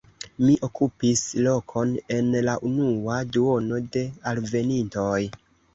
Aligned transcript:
Mi 0.45 0.53
okupis 0.67 1.21
lokon 1.47 1.93
en 2.17 2.33
la 2.49 2.57
unua 2.71 3.21
duono 3.37 3.83
de 3.95 4.09
alvenintoj. 4.35 5.17